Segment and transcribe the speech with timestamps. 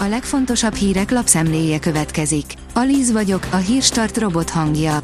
[0.00, 2.44] A legfontosabb hírek lapszemléje következik.
[2.74, 4.98] Alíz vagyok, a hírstart robot hangja.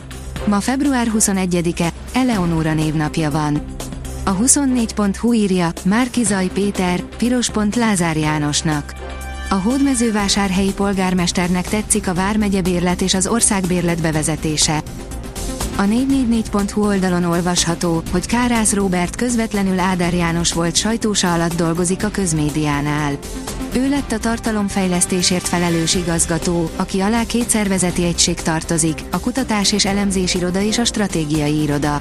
[0.46, 3.64] Ma február 21-e, Eleonóra névnapja van.
[4.24, 8.94] A 24.hu írja, Márkizaj Péter, piros pont Lázár Jánosnak.
[9.50, 14.82] A hódmezővásárhelyi polgármesternek tetszik a Vármegye bérlet és az országbérlet bevezetése.
[15.76, 22.08] A 444.hu oldalon olvasható, hogy Kárász Róbert közvetlenül Áder János volt sajtósa alatt dolgozik a
[22.08, 23.12] közmédiánál.
[23.76, 29.84] Ő lett a tartalomfejlesztésért felelős igazgató, aki alá két szervezeti egység tartozik, a kutatás és
[29.84, 31.94] elemzés iroda és a stratégiai iroda.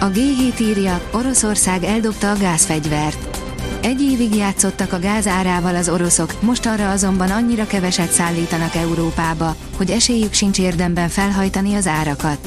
[0.00, 3.40] A G7 írja, Oroszország eldobta a gázfegyvert.
[3.82, 9.56] Egy évig játszottak a gáz árával az oroszok, most arra azonban annyira keveset szállítanak Európába,
[9.76, 12.38] hogy esélyük sincs érdemben felhajtani az árakat.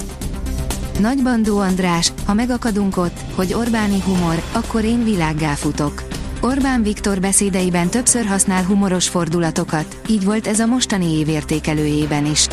[1.00, 6.04] Nagybandó András, ha megakadunk ott, hogy Orbáni humor, akkor én világgá futok.
[6.42, 12.48] Orbán Viktor beszédeiben többször használ humoros fordulatokat, így volt ez a mostani évértékelőjében is.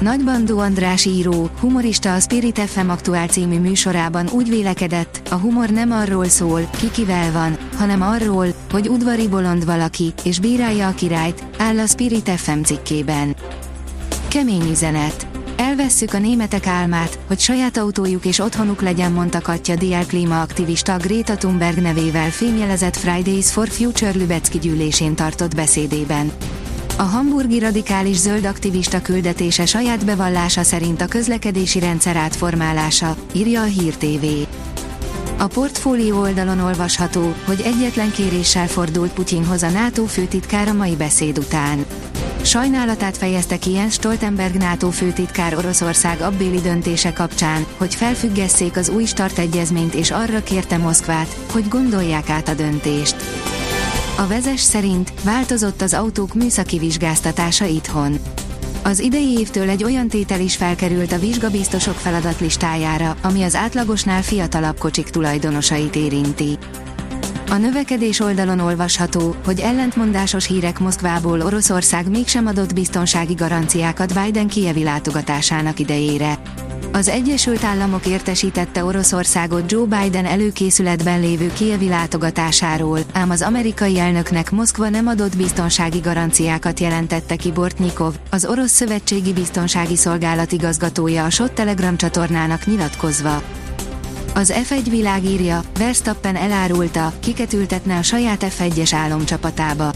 [0.00, 5.90] Nagybandó András író, humorista a Spirit FM Aktuál című műsorában úgy vélekedett, a humor nem
[5.90, 11.44] arról szól, ki kivel van, hanem arról, hogy udvari bolond valaki, és bírálja a királyt,
[11.58, 13.36] áll a Spirit FM cikkében.
[14.28, 15.39] Kemény üzenet.
[15.60, 21.36] Elvesszük a németek álmát, hogy saját autójuk és otthonuk legyen, mondta Katja Diel klímaaktivista Greta
[21.36, 26.32] Thunberg nevével fémjelezett Fridays for Future Lübecki gyűlésén tartott beszédében.
[26.98, 33.64] A hamburgi radikális zöld aktivista küldetése saját bevallása szerint a közlekedési rendszer átformálása, írja a
[33.64, 34.24] Hír TV.
[35.38, 41.84] A portfólió oldalon olvasható, hogy egyetlen kéréssel fordult Putyinhoz a NATO főtitkára mai beszéd után.
[42.42, 49.04] Sajnálatát fejezte ki Jens Stoltenberg NATO főtitkár Oroszország abbéli döntése kapcsán, hogy felfüggesszék az új
[49.04, 53.16] start egyezményt és arra kérte Moszkvát, hogy gondolják át a döntést.
[54.16, 58.18] A vezes szerint változott az autók műszaki vizsgáztatása itthon.
[58.82, 64.78] Az idei évtől egy olyan tétel is felkerült a vizsgabiztosok feladatlistájára, ami az átlagosnál fiatalabb
[64.78, 66.58] kocsik tulajdonosait érinti.
[67.50, 74.82] A növekedés oldalon olvasható, hogy ellentmondásos hírek Moszkvából Oroszország mégsem adott biztonsági garanciákat Biden kievi
[74.82, 76.38] látogatásának idejére.
[76.92, 84.50] Az Egyesült Államok értesítette Oroszországot Joe Biden előkészületben lévő kievi látogatásáról, ám az amerikai elnöknek
[84.50, 91.30] Moszkva nem adott biztonsági garanciákat jelentette ki Bortnyikov, az orosz szövetségi biztonsági szolgálat igazgatója a
[91.30, 93.42] SOT Telegram csatornának nyilatkozva.
[94.34, 99.92] Az F1 világírja, Verstappen elárulta, kiket ültetne a saját F1-es álomcsapatába.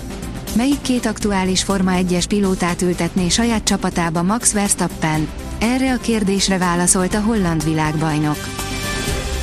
[0.56, 5.28] Melyik két aktuális Forma 1-es pilótát ültetné saját csapatába Max Verstappen?
[5.58, 8.36] Erre a kérdésre válaszolt a holland világbajnok.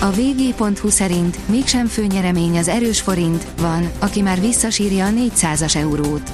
[0.02, 6.32] A vg.hu szerint mégsem főnyeremény az erős forint, van, aki már visszasírja a 400-as eurót.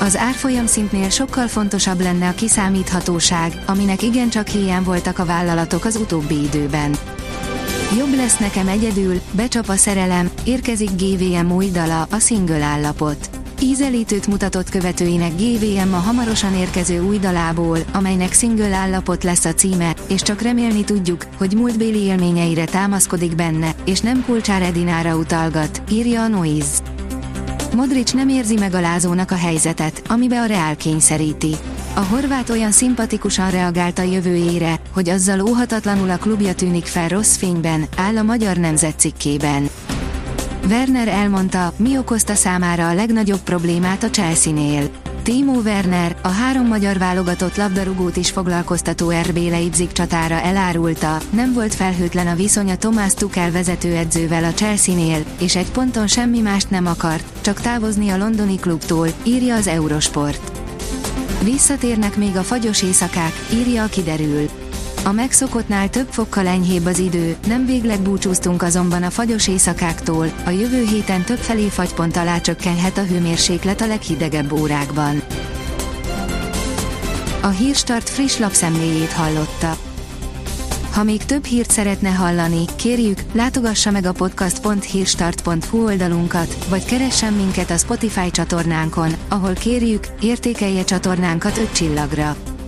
[0.00, 5.96] Az árfolyam szintnél sokkal fontosabb lenne a kiszámíthatóság, aminek igencsak hiány voltak a vállalatok az
[5.96, 6.96] utóbbi időben.
[7.98, 13.30] Jobb lesz nekem egyedül, becsap a szerelem, érkezik GVM új dala, a single állapot.
[13.60, 19.94] Ízelítőt mutatott követőinek GVM a hamarosan érkező új dalából, amelynek single állapot lesz a címe,
[20.08, 26.22] és csak remélni tudjuk, hogy múltbéli élményeire támaszkodik benne, és nem Kulcsár Edinára utalgat, írja
[26.22, 26.78] a Noise.
[27.74, 31.54] Modric nem érzi meg a lázónak a helyzetet, amibe a Real kényszeríti.
[31.94, 37.36] A horvát olyan szimpatikusan reagált a jövőjére, hogy azzal óhatatlanul a klubja tűnik fel rossz
[37.36, 39.68] fényben, áll a magyar nemzet cikkében.
[40.68, 44.90] Werner elmondta, mi okozta számára a legnagyobb problémát a Chelsea-nél.
[45.22, 51.74] Timo Werner, a három magyar válogatott labdarúgót is foglalkoztató RB Leipzig csatára elárulta, nem volt
[51.74, 56.86] felhőtlen a viszony a Thomas Tuchel vezetőedzővel a Chelsea-nél, és egy ponton semmi mást nem
[56.86, 60.52] akart, csak távozni a londoni klubtól, írja az Eurosport.
[61.42, 64.48] Visszatérnek még a fagyos éjszakák, írja a kiderül.
[65.04, 70.50] A megszokottnál több fokkal enyhébb az idő, nem végleg búcsúztunk azonban a fagyos éjszakáktól, a
[70.50, 75.22] jövő héten több felé fagypont alá csökkenhet a hőmérséklet a leghidegebb órákban.
[77.42, 79.76] A Hírstart friss lapszemléjét hallotta.
[80.92, 87.70] Ha még több hírt szeretne hallani, kérjük, látogassa meg a podcast.hírstart.hu oldalunkat, vagy keressen minket
[87.70, 92.36] a Spotify csatornánkon, ahol kérjük, értékelje csatornánkat 5 csillagra.